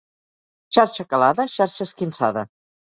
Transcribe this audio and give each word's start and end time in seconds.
Xarxa 0.75 1.03
calada, 1.11 1.43
xarxa 1.55 1.83
esquinçada. 1.89 2.43